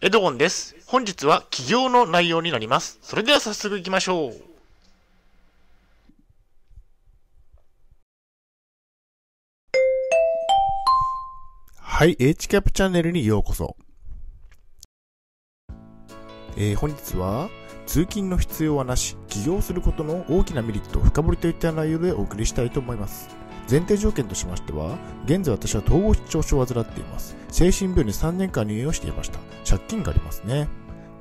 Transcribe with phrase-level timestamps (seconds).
[0.00, 0.76] エドゴンです。
[0.86, 2.98] 本日は起業の内容になります。
[3.00, 4.34] それでは早速行きましょう。
[11.78, 13.76] はい、H キャップチャンネルにようこそ。
[16.56, 17.48] えー本日は、
[17.86, 23.43] 通勤の必要はなし、起業することの大きなメリットを深掘りといった内容でお送りしたいと思います。
[23.70, 27.36] 前提条件としましては、現在私は統合失調症を患っています。
[27.48, 29.38] 精神病に3年間入院をしていました。
[29.68, 30.68] 借金がありますね。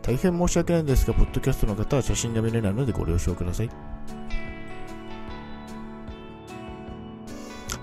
[0.02, 3.70] 大変申し訳ないんですが、ポッドキャストの方は写真が見れないのでご了承ください。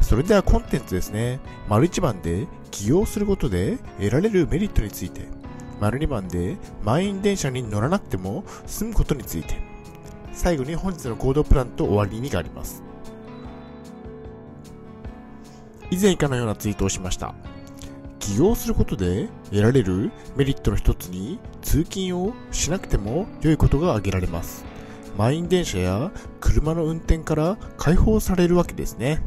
[0.03, 1.41] それではコンテンツですね。
[1.69, 5.23] 丸1番で起業することで得られるメリットについて。
[5.81, 9.55] 丸2番で満員電車に乗らなくても済むことについて。
[10.33, 12.83] 最後に本日の行動プランと終わりにがあります。
[15.91, 17.35] 以前以下のようなツイートをしました。
[18.19, 24.65] 起業することで得られるメリットの一つに通勤をしなくても良いことが挙げられます。
[25.17, 29.21] 満員電車や車の運転から解放されるわけですね。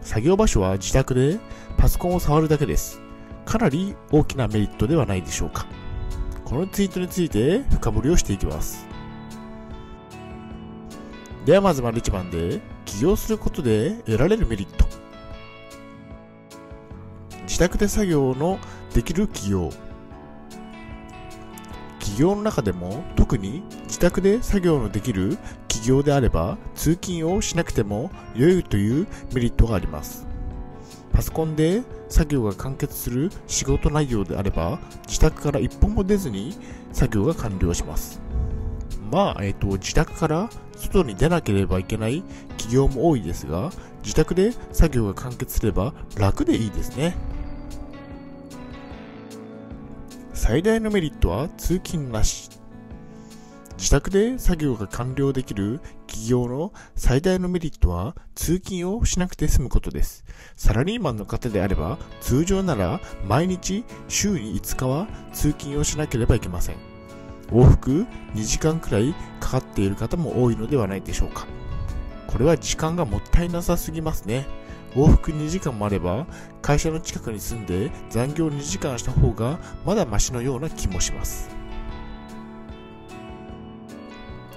[0.00, 1.38] 作業場所は自宅で
[1.76, 3.00] パソコンを触るだけです。
[3.44, 5.66] かなり大きなメリットではないでしょうか。
[6.44, 8.86] このツイートについて深掘りをしていきます。
[11.44, 14.85] ではまず丸1番で、起業することで得られるメリット。
[17.56, 18.58] 自宅で作業の
[18.92, 19.70] できる起業。
[22.00, 30.26] 起業の中でも特に自宅で作業のできる起業であれば通勤をしなくても良いというメリットがあります。
[31.14, 36.54] パソコンで作業が完結する仕事内容であれば自宅から一歩も出ずに
[36.92, 38.20] 作業が完了します。
[39.10, 42.22] まあ、えっ、と、自宅から外に出なければいけない
[42.58, 43.70] 企業も多いですが、
[44.02, 47.16] 自宅で作業が完結すれば楽でいいですね。
[50.36, 52.50] 最大のメリットは通勤なし。
[53.78, 60.26] 自宅で作業が完了できる企業の最大のメリットは通勤をしなくて済むことです。
[60.54, 66.76] サラリーマンの方であれば通常なら毎日週に5日は通勤をしなければいけません。
[67.50, 71.46] 往復2時間くらいかかっている方も多いのではないでしょうか。
[72.26, 74.46] これは時間がもったいなさすぎますね。
[74.94, 76.26] 往復2時間もあれば
[76.62, 81.50] 会社の近くに住んで残業2時間した方がまだマシのような気もします。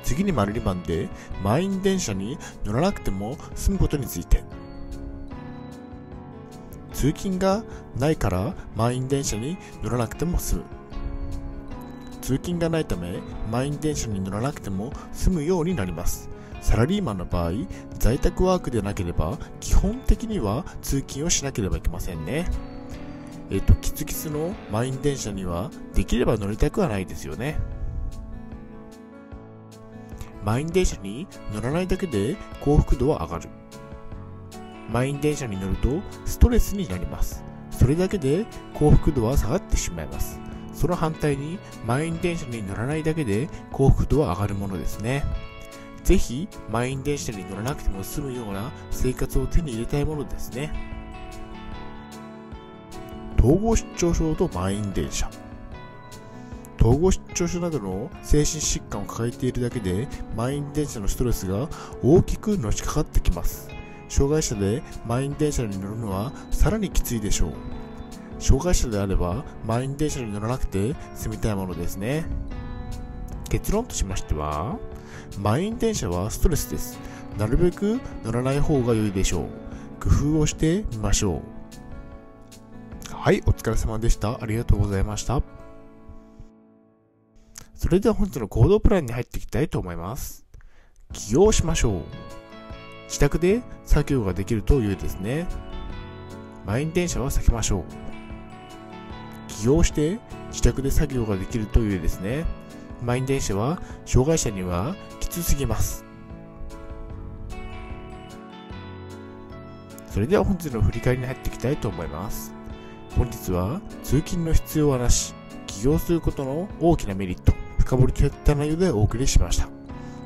[0.03, 1.07] 次に丸2番で
[1.43, 4.43] 満員電車に乗らなくても済むことについて。
[6.93, 7.63] 通勤が
[7.95, 10.63] ないから満員電車に乗らなくても済む。
[12.21, 13.19] 通勤がないため
[13.51, 16.29] 満員電車に乗らなくても済むようになります。
[16.61, 17.51] サラリーマンの場合
[17.97, 22.49] 在宅ワークでなければ基本的には通勤をしなければいけませんね
[23.51, 27.59] えっ、とキツキツの満員電車にはできれば乗りたくはないですよね
[30.43, 33.49] 満員電車に乗らないだけで幸福度は上がる。
[34.91, 37.43] 満員電車に乗るとストレスになります。
[37.71, 40.39] それだけで幸福度は下がってしまいます。
[40.73, 45.23] その反対に満員電車に乗らないだけで幸福度は上がるものですね。
[46.09, 50.73] ぜひ満員電車に乗らなくても済むような生活を手に入れたいものですね。
[53.37, 55.29] 統合失調症と満員電車。
[56.81, 61.69] 統合失調症などの精神疾患を抱えているだけで満員電車のストレスが
[62.01, 63.69] 大きくのしかかってきます
[64.07, 67.53] 障害者で満員電車に乗るのはさらにきついでしょう
[68.39, 72.25] 障害者であれば満員電車に乗らなくて済みたいものですね
[73.49, 74.79] 結論としましては
[75.37, 76.99] 満員電車はストレスです
[77.37, 79.47] なるべく乗らない方が良いでしょう
[80.01, 81.41] 工夫をしてみましょ
[83.11, 85.41] うはいお疲れ様でしたありがとうございました
[87.79, 90.45] それでは本日の行動プランに入っていきたいと思います。
[91.13, 92.01] 起業しましょう。
[93.05, 95.47] 自宅で作業ができると良いですね。
[96.65, 97.83] 満員電車は避けましょう。
[99.47, 102.43] 起業して自宅で作業ができると良いですね。
[103.01, 106.05] 満員電車は障害者にはきつすぎます。
[110.07, 112.53] それでは本日の振り返りに入っていきたいと思います。
[113.15, 115.33] 本日は通勤の必要はなし、
[115.67, 119.69] 起業することの大きなメリット、深掘りといった内容でお送りしました。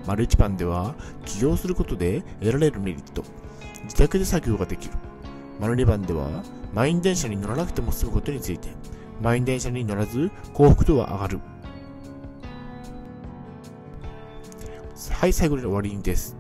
[0.08, 3.24] 丸1番では、起業することで得られるメリット、
[3.84, 4.94] 自宅で作業ができる。
[5.60, 6.28] 丸2番では、
[6.74, 8.70] 満員電車に乗らなくても済むことについて、
[9.22, 11.40] 満員電車に乗らず幸福度は上がる。
[15.12, 16.36] はい、最後に終わりです。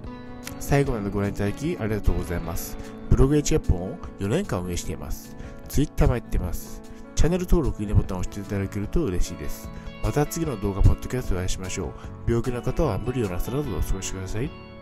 [0.60, 2.77] 最後までご覧いただきありがとうございます。
[3.10, 5.36] ブログ H アップを4年間運営しています。
[5.68, 6.81] Twitter もやってます。
[7.15, 9.69] チチャンネル登録、いいねボタンを押していただけると嬉しいです。
[10.04, 11.92] また次の動画、ポッドキャストでお会いしましょう。
[12.27, 14.73] 病気の方は無理をなさらずお過ごしください。